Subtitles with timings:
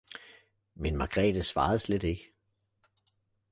[0.73, 2.33] Men Margrethe svarede slet ikke.